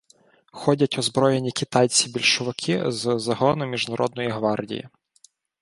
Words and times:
Ходять 0.51 0.97
озброєні 0.99 1.51
китайці-більшовики 1.51 2.91
з 2.91 3.19
загону 3.19 3.65
міжнародної 3.65 4.29
гвардії. 4.29 4.89